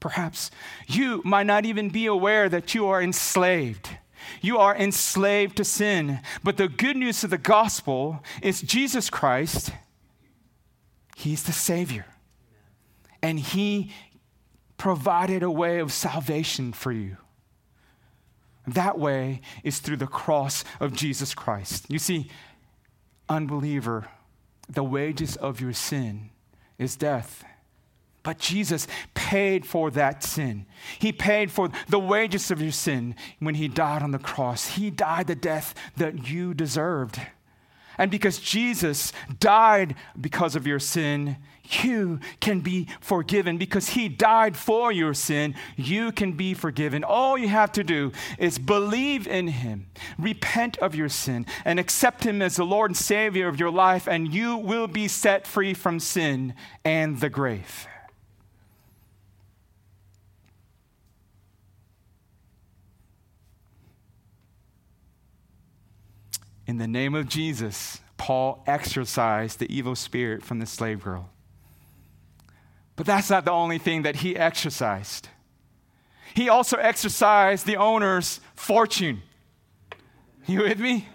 [0.00, 0.50] Perhaps
[0.86, 3.90] you might not even be aware that you are enslaved.
[4.40, 6.20] You are enslaved to sin.
[6.42, 9.72] But the good news of the gospel is Jesus Christ,
[11.16, 12.06] He's the Savior.
[13.22, 13.92] And He
[14.78, 17.18] provided a way of salvation for you.
[18.66, 21.86] That way is through the cross of Jesus Christ.
[21.88, 22.30] You see,
[23.28, 24.08] unbeliever,
[24.68, 26.30] the wages of your sin
[26.78, 27.44] is death.
[28.22, 30.66] But Jesus paid for that sin.
[30.98, 34.76] He paid for the wages of your sin when he died on the cross.
[34.76, 37.20] He died the death that you deserved.
[37.96, 41.36] And because Jesus died because of your sin,
[41.82, 43.58] you can be forgiven.
[43.58, 47.04] Because he died for your sin, you can be forgiven.
[47.04, 49.86] All you have to do is believe in him,
[50.18, 54.08] repent of your sin, and accept him as the Lord and Savior of your life,
[54.08, 56.54] and you will be set free from sin
[56.84, 57.86] and the grave.
[66.70, 71.28] In the name of Jesus, Paul exorcised the evil spirit from the slave girl.
[72.94, 75.28] But that's not the only thing that he exorcised.
[76.32, 79.22] He also exorcised the owner's fortune.
[80.46, 81.08] You with me?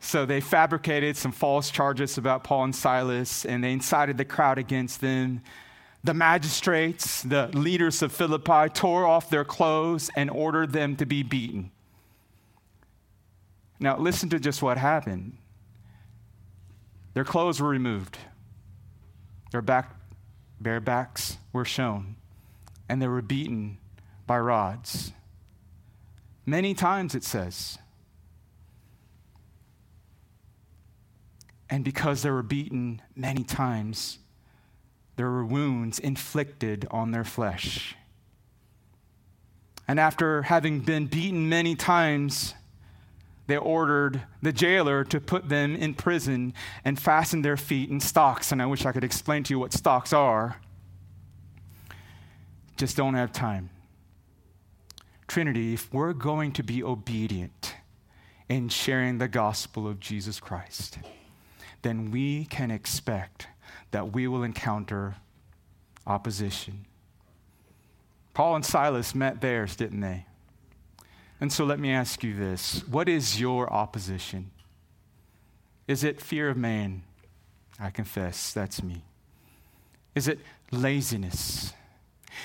[0.00, 4.58] So they fabricated some false charges about Paul and Silas, and they incited the crowd
[4.58, 5.40] against them.
[6.04, 11.22] The magistrates, the leaders of Philippi, tore off their clothes and ordered them to be
[11.22, 11.70] beaten.
[13.78, 15.38] Now, listen to just what happened.
[17.14, 18.18] Their clothes were removed,
[19.50, 19.94] their back,
[20.60, 22.16] bare backs were shown,
[22.88, 23.78] and they were beaten
[24.26, 25.12] by rods.
[26.46, 27.78] Many times it says.
[31.68, 34.18] And because they were beaten many times,
[35.16, 37.94] there were wounds inflicted on their flesh.
[39.86, 42.54] And after having been beaten many times,
[43.46, 48.52] they ordered the jailer to put them in prison and fasten their feet in stocks.
[48.52, 50.56] And I wish I could explain to you what stocks are.
[52.76, 53.70] Just don't have time.
[55.26, 57.74] Trinity, if we're going to be obedient
[58.48, 60.98] in sharing the gospel of Jesus Christ,
[61.82, 63.48] then we can expect
[63.92, 65.16] that we will encounter
[66.06, 66.84] opposition.
[68.34, 70.26] Paul and Silas met theirs, didn't they?
[71.40, 74.50] And so let me ask you this What is your opposition?
[75.86, 77.02] Is it fear of man?
[77.78, 79.04] I confess, that's me.
[80.14, 81.72] Is it laziness?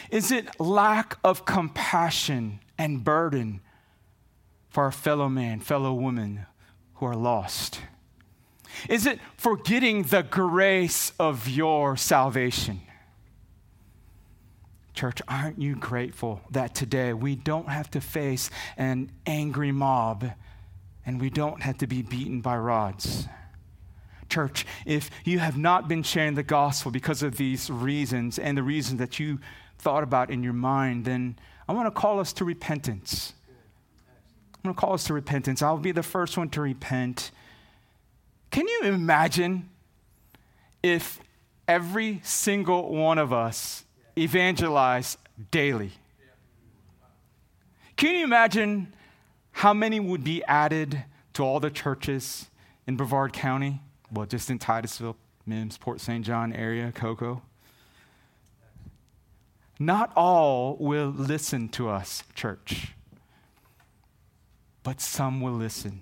[0.10, 3.62] Is it lack of compassion and burden
[4.70, 6.46] for our fellow man, fellow woman
[6.96, 7.82] who are lost?
[8.90, 12.82] Is it forgetting the grace of your salvation?
[14.94, 20.32] Church, aren't you grateful that today we don't have to face an angry mob
[21.06, 23.28] and we don't have to be beaten by rods?
[24.30, 28.64] Church, if you have not been sharing the gospel because of these reasons and the
[28.64, 29.40] reasons that you
[29.78, 31.38] thought about in your mind, then
[31.68, 33.34] I want to call us to repentance.
[34.56, 35.62] I'm going to call us to repentance.
[35.62, 37.32] I'll be the first one to repent.
[38.58, 39.70] Can you imagine
[40.82, 41.20] if
[41.68, 43.86] every single one of us
[44.18, 45.20] evangelized
[45.52, 45.92] daily?
[47.98, 48.96] Can you imagine
[49.52, 51.04] how many would be added
[51.34, 52.50] to all the churches
[52.88, 53.80] in Brevard County?
[54.12, 56.26] Well, just in Titusville, Mims, Port St.
[56.26, 57.44] John area, Cocoa.
[59.78, 62.96] Not all will listen to us, church,
[64.82, 66.02] but some will listen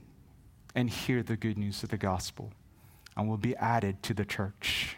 [0.76, 2.51] and hear the good news of the gospel
[3.15, 4.97] and will be added to the church.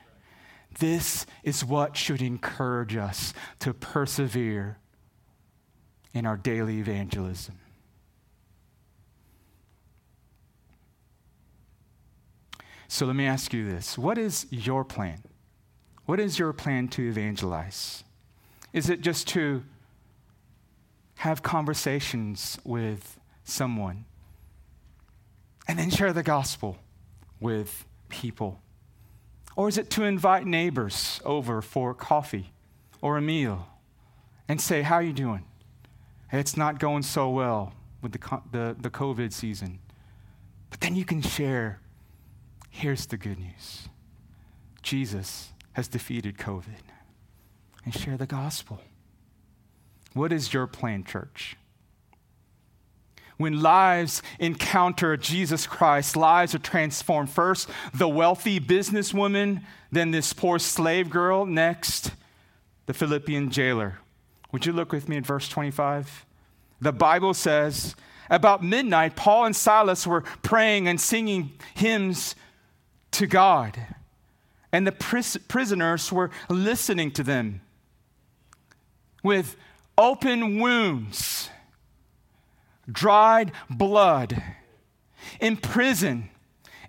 [0.79, 4.79] This is what should encourage us to persevere
[6.13, 7.59] in our daily evangelism.
[12.87, 15.23] So let me ask you this What is your plan?
[16.05, 18.03] What is your plan to evangelize?
[18.73, 19.63] Is it just to
[21.15, 24.05] have conversations with someone
[25.67, 26.77] and then share the gospel
[27.39, 28.61] with people?
[29.55, 32.53] Or is it to invite neighbors over for coffee
[33.01, 33.67] or a meal
[34.47, 35.43] and say, How are you doing?
[36.31, 39.79] It's not going so well with the, the, the COVID season.
[40.69, 41.79] But then you can share
[42.69, 43.89] here's the good news
[44.81, 46.83] Jesus has defeated COVID
[47.85, 48.81] and share the gospel.
[50.13, 51.55] What is your plan, church?
[53.37, 57.29] When lives encounter Jesus Christ, lives are transformed.
[57.29, 59.61] First, the wealthy businesswoman,
[59.91, 62.11] then this poor slave girl, next,
[62.87, 63.99] the Philippian jailer.
[64.51, 66.25] Would you look with me at verse 25?
[66.81, 67.95] The Bible says,
[68.29, 72.35] about midnight, Paul and Silas were praying and singing hymns
[73.11, 73.79] to God,
[74.71, 77.61] and the pris- prisoners were listening to them
[79.23, 79.55] with
[79.97, 81.49] open wounds,
[82.91, 84.41] dried blood,
[85.39, 86.29] in prison,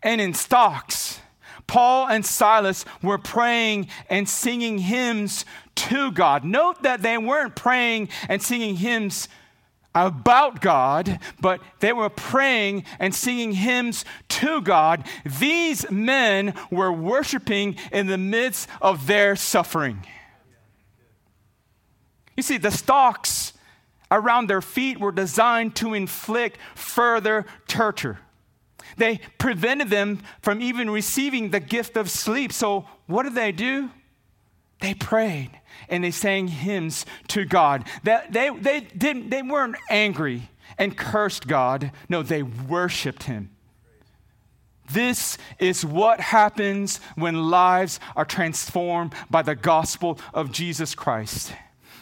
[0.03, 1.20] and in stocks.
[1.66, 5.44] Paul and Silas were praying and singing hymns
[5.74, 6.44] to God.
[6.44, 9.28] Note that they weren't praying and singing hymns
[9.94, 15.05] about God, but they were praying and singing hymns to God.
[15.24, 20.07] These men were worshiping in the midst of their suffering.
[22.36, 23.53] You see, the stocks
[24.11, 28.18] around their feet were designed to inflict further torture.
[28.96, 32.52] They prevented them from even receiving the gift of sleep.
[32.52, 33.90] So, what did they do?
[34.80, 35.50] They prayed
[35.88, 37.84] and they sang hymns to God.
[38.02, 40.48] They, they, they, didn't, they weren't angry
[40.78, 41.90] and cursed God.
[42.09, 43.50] No, they worshiped Him.
[44.90, 51.52] This is what happens when lives are transformed by the gospel of Jesus Christ.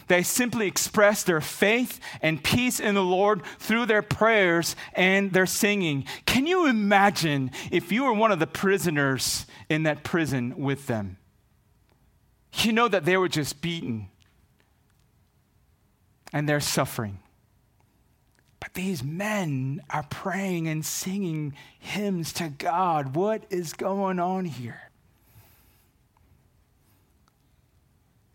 [0.07, 5.45] They simply express their faith and peace in the Lord through their prayers and their
[5.45, 6.05] singing.
[6.25, 11.17] Can you imagine if you were one of the prisoners in that prison with them?
[12.53, 14.07] You know that they were just beaten
[16.33, 17.19] and they're suffering.
[18.59, 23.15] But these men are praying and singing hymns to God.
[23.15, 24.89] What is going on here?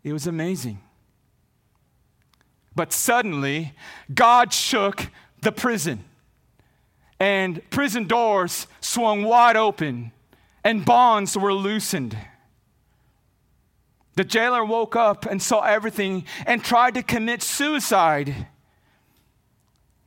[0.04, 0.80] It was amazing.
[2.74, 3.74] But suddenly,
[4.12, 5.08] God shook
[5.40, 6.04] the prison,
[7.20, 10.12] and prison doors swung wide open,
[10.64, 12.16] and bonds were loosened.
[14.14, 18.46] The jailer woke up and saw everything and tried to commit suicide.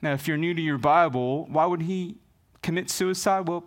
[0.02, 2.18] Now, if you're new to your Bible, why would he
[2.62, 3.48] commit suicide?
[3.48, 3.64] Well,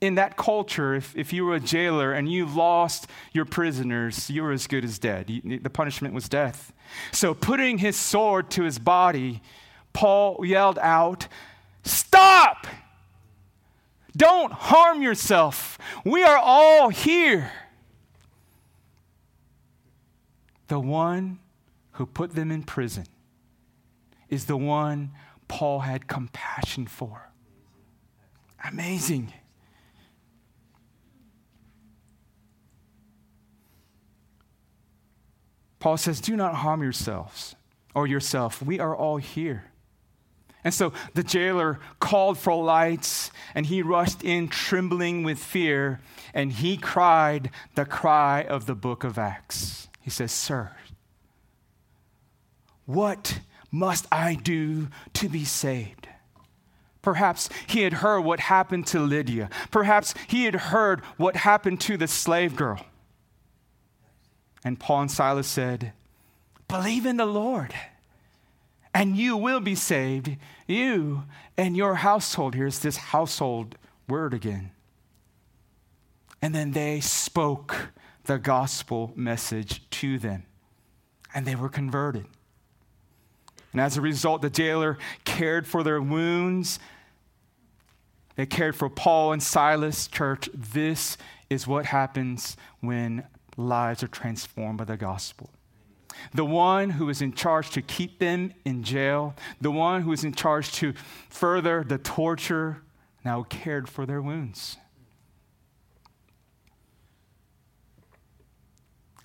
[0.00, 4.42] in that culture, if, if you were a jailer and you lost your prisoners, you
[4.42, 5.30] were as good as dead.
[5.30, 6.72] You, the punishment was death.
[7.12, 9.40] So, putting his sword to his body,
[9.92, 11.28] Paul yelled out,
[11.82, 12.66] Stop!
[14.16, 15.78] Don't harm yourself.
[16.04, 17.52] We are all here.
[20.68, 21.38] The one
[21.92, 23.06] who put them in prison
[24.28, 25.12] is the one
[25.48, 27.30] Paul had compassion for.
[28.64, 29.32] Amazing.
[35.78, 37.54] Paul says, Do not harm yourselves
[37.94, 38.62] or yourself.
[38.62, 39.64] We are all here.
[40.64, 46.00] And so the jailer called for lights, and he rushed in trembling with fear,
[46.34, 49.88] and he cried the cry of the book of Acts.
[50.00, 50.72] He says, Sir,
[52.84, 56.08] what must I do to be saved?
[57.00, 59.48] Perhaps he had heard what happened to Lydia.
[59.70, 62.84] Perhaps he had heard what happened to the slave girl.
[64.66, 65.92] And Paul and Silas said,
[66.66, 67.72] Believe in the Lord,
[68.92, 70.36] and you will be saved,
[70.66, 71.22] you
[71.56, 72.56] and your household.
[72.56, 74.72] Here's this household word again.
[76.42, 77.92] And then they spoke
[78.24, 80.42] the gospel message to them,
[81.32, 82.26] and they were converted.
[83.70, 86.80] And as a result, the jailer cared for their wounds
[88.36, 90.08] They cared for Paul and Silas.
[90.08, 91.16] Church, this
[91.48, 93.24] is what happens when
[93.56, 95.50] lives are transformed by the gospel.
[96.32, 100.24] The one who is in charge to keep them in jail, the one who is
[100.24, 100.94] in charge to
[101.28, 102.82] further the torture,
[103.24, 104.76] now cared for their wounds.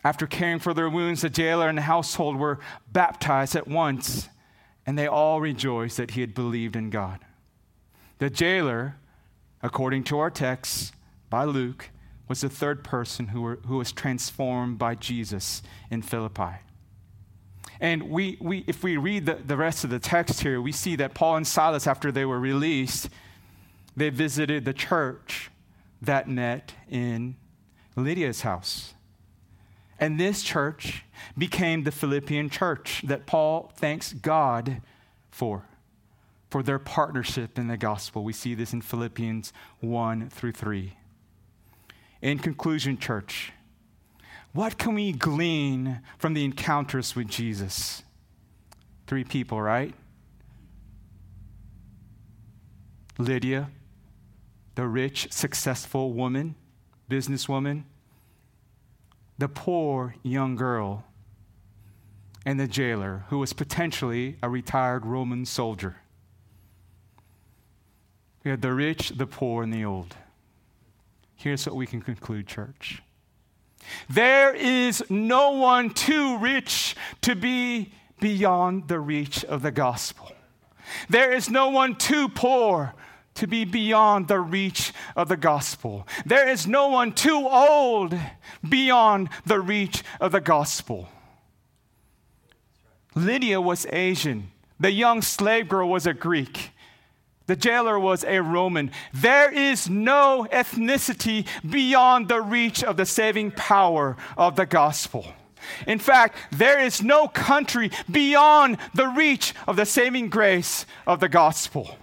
[0.03, 2.59] After caring for their wounds, the jailer and the household were
[2.91, 4.29] baptized at once,
[4.85, 7.19] and they all rejoiced that he had believed in God.
[8.17, 8.95] The jailer,
[9.61, 10.93] according to our text
[11.29, 11.91] by Luke,
[12.31, 16.61] was the third person who, were, who was transformed by Jesus in Philippi.
[17.81, 20.95] And we, we, if we read the, the rest of the text here, we see
[20.95, 23.09] that Paul and Silas, after they were released,
[23.97, 25.51] they visited the church
[26.01, 27.35] that met in
[27.97, 28.93] Lydia's house.
[29.99, 31.03] And this church
[31.37, 34.81] became the Philippian church that Paul thanks God
[35.31, 35.65] for,
[36.49, 38.23] for their partnership in the gospel.
[38.23, 39.51] We see this in Philippians
[39.81, 40.93] 1 through 3.
[42.21, 43.51] In conclusion, church,
[44.53, 48.03] what can we glean from the encounters with Jesus?
[49.07, 49.93] Three people, right?
[53.17, 53.69] Lydia,
[54.75, 56.55] the rich, successful woman,
[57.09, 57.83] businesswoman
[59.41, 61.03] the poor young girl
[62.45, 65.95] and the jailer, who was potentially a retired Roman soldier.
[68.43, 70.15] We had the rich, the poor, and the old.
[71.41, 73.01] Here's what we can conclude, church.
[74.07, 80.31] There is no one too rich to be beyond the reach of the gospel.
[81.09, 82.93] There is no one too poor
[83.33, 86.07] to be beyond the reach of the gospel.
[86.27, 88.15] There is no one too old
[88.67, 91.09] beyond the reach of the gospel.
[93.15, 94.51] Lydia was Asian.
[94.79, 96.70] The young slave girl was a Greek.
[97.51, 98.91] The jailer was a Roman.
[99.13, 105.27] There is no ethnicity beyond the reach of the saving power of the gospel.
[105.85, 111.27] In fact, there is no country beyond the reach of the saving grace of the
[111.27, 111.97] gospel.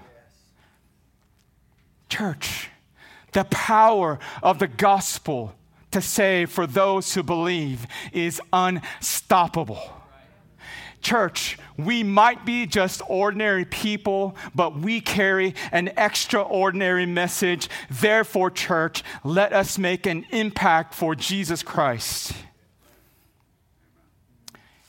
[2.11, 2.68] Church,
[3.32, 5.55] the power of the gospel
[5.92, 9.97] to save for those who believe is unstoppable.
[11.01, 17.68] Church, we might be just ordinary people, but we carry an extraordinary message.
[17.88, 22.32] Therefore, church, let us make an impact for Jesus Christ.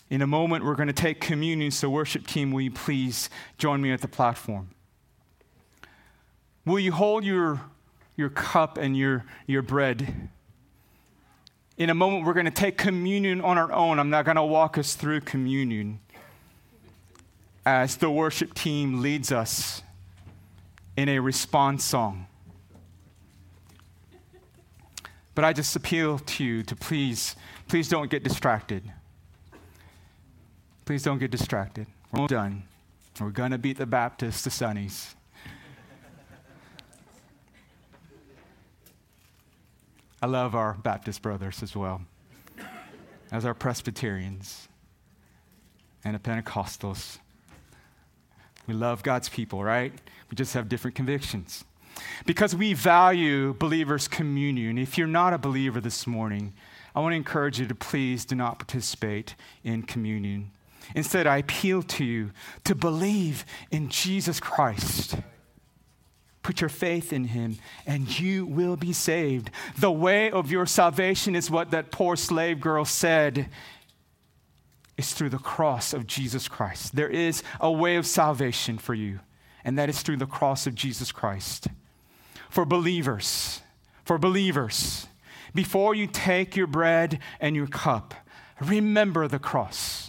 [0.09, 1.69] In a moment, we're going to take communion.
[1.69, 3.29] So, worship team, will you please
[3.59, 4.69] join me at the platform?
[6.65, 7.61] Will you hold your,
[8.15, 10.29] your cup and your, your bread?
[11.79, 13.99] In a moment, we're going to take communion on our own.
[13.99, 16.01] I'm not going to walk us through communion
[17.65, 19.81] as the worship team leads us
[20.97, 22.27] in a response song.
[25.35, 27.37] But I just appeal to you to please,
[27.69, 28.83] please don't get distracted.
[30.83, 31.87] Please don't get distracted.
[32.11, 32.63] We're done.
[33.21, 35.13] We're going to beat the Baptists, the Sunnies.
[40.21, 42.01] I love our Baptist brothers as well,
[43.31, 44.67] as our Presbyterians
[46.03, 47.19] and the Pentecostals.
[48.67, 49.93] We love God's people, right?
[50.29, 51.63] We just have different convictions.
[52.25, 54.77] Because we value believers' communion.
[54.77, 56.53] If you're not a believer this morning,
[56.93, 60.51] I want to encourage you to please do not participate in communion.
[60.95, 62.31] Instead, I appeal to you
[62.65, 65.15] to believe in Jesus Christ
[66.49, 69.51] Put your faith in him, and you will be saved.
[69.77, 73.49] The way of your salvation is what that poor slave girl said
[74.97, 76.95] is through the cross of Jesus Christ.
[76.95, 79.19] There is a way of salvation for you,
[79.63, 81.67] and that is through the cross of Jesus Christ.
[82.49, 83.61] For believers,
[84.03, 85.05] for believers,
[85.53, 88.15] before you take your bread and your cup,
[88.59, 90.08] remember the cross.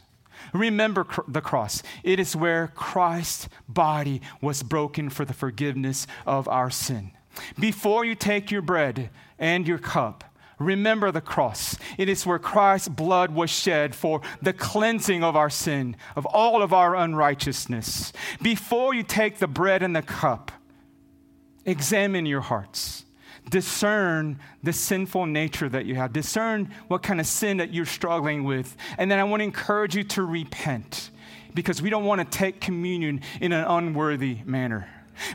[0.53, 1.83] Remember cr- the cross.
[2.03, 7.13] It is where Christ's body was broken for the forgiveness of our sin.
[7.59, 10.25] Before you take your bread and your cup,
[10.59, 11.77] remember the cross.
[11.97, 16.63] It is where Christ's blood was shed for the cleansing of our sin, of all
[16.63, 18.13] of our unrighteousness.
[18.43, 20.53] Before you take the bread and the cup,
[21.65, 23.05] examine your hearts
[23.49, 28.45] discern the sinful nature that you have, discern what kind of sin that you're struggling
[28.45, 28.77] with.
[28.99, 31.11] And then I want to encourage you to repent
[31.55, 34.89] because we don't want to take communion in an unworthy manner.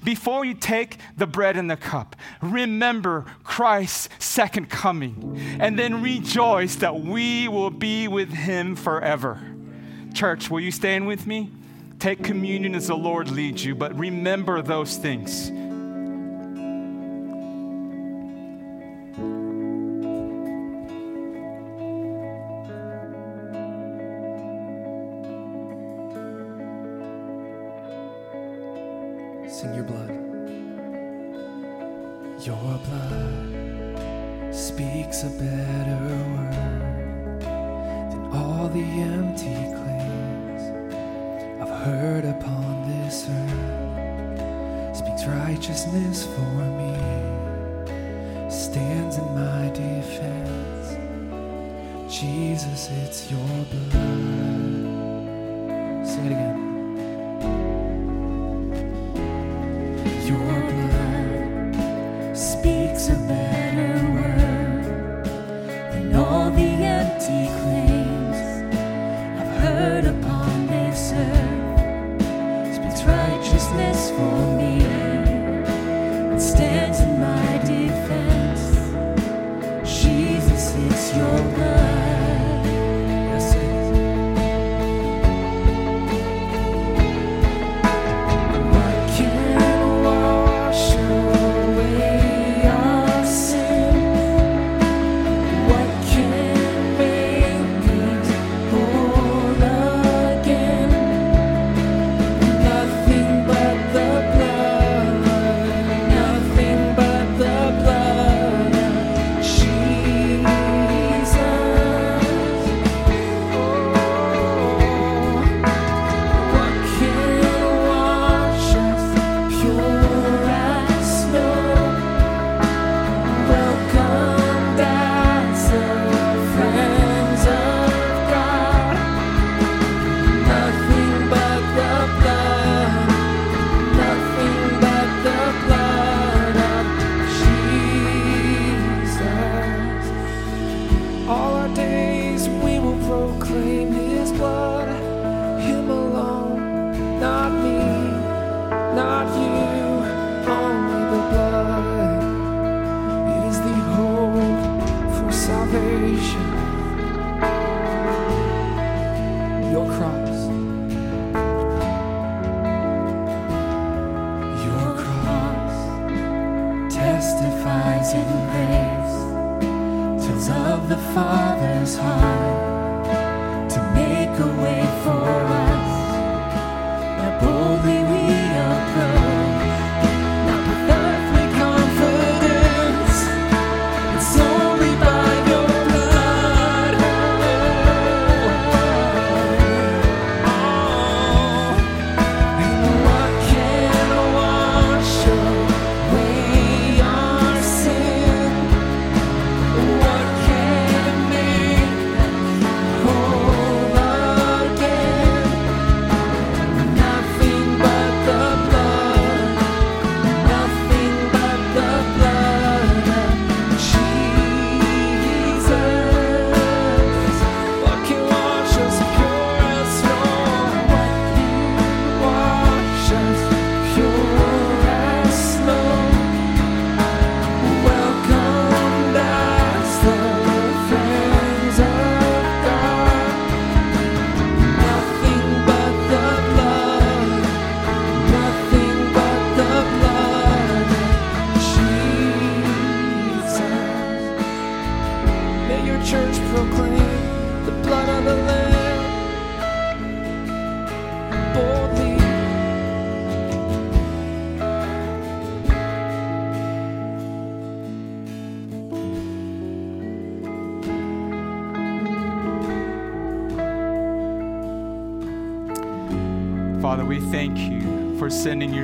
[0.03, 6.75] Before you take the bread and the cup, remember Christ's second coming and then rejoice
[6.77, 9.39] that we will be with him forever.
[10.13, 11.51] Church, will you stand with me?
[11.99, 15.51] Take communion as the Lord leads you, but remember those things.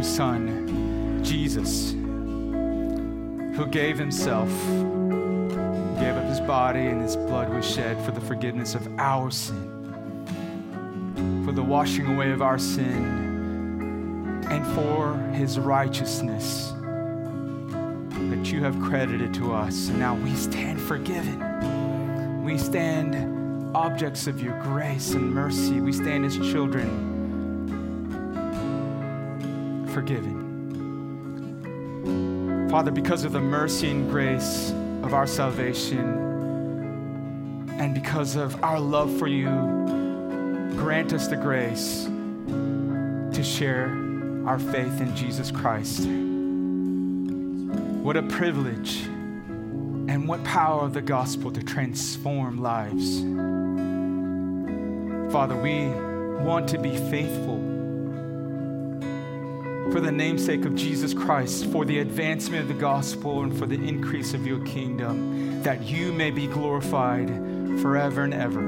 [0.03, 4.49] Son, Jesus, who gave himself,
[5.99, 9.67] gave up his body, and his blood was shed for the forgiveness of our sin,
[11.45, 16.73] for the washing away of our sin, and for his righteousness
[18.29, 19.89] that you have credited to us.
[19.89, 22.43] And now we stand forgiven.
[22.43, 25.79] We stand objects of your grace and mercy.
[25.79, 27.10] We stand as children
[29.91, 30.49] forgiven.
[32.69, 34.71] Father, because of the mercy and grace
[35.03, 35.99] of our salvation
[37.71, 39.49] and because of our love for you,
[40.77, 42.05] grant us the grace
[43.35, 43.89] to share
[44.45, 46.07] our faith in Jesus Christ.
[48.03, 53.21] What a privilege and what power of the gospel to transform lives.
[55.31, 55.87] Father, we
[56.43, 57.60] want to be faithful
[59.91, 63.75] for the namesake of Jesus Christ, for the advancement of the gospel and for the
[63.75, 67.27] increase of your kingdom, that you may be glorified
[67.81, 68.61] forever and ever.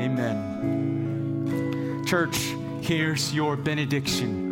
[0.00, 2.04] Amen.
[2.06, 2.36] Church,
[2.80, 4.50] here's your benediction.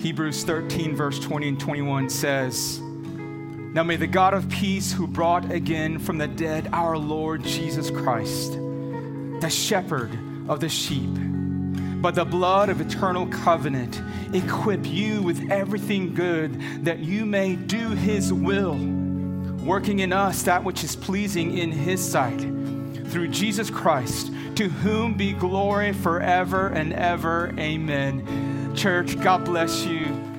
[0.00, 5.52] Hebrews 13, verse 20 and 21 says, Now may the God of peace, who brought
[5.52, 11.10] again from the dead our Lord Jesus Christ, the shepherd of the sheep,
[12.02, 14.02] by the blood of eternal covenant,
[14.34, 18.76] equip you with everything good that you may do his will,
[19.64, 22.40] working in us that which is pleasing in his sight.
[22.40, 27.54] Through Jesus Christ, to whom be glory forever and ever.
[27.56, 28.74] Amen.
[28.74, 30.31] Church, God bless you.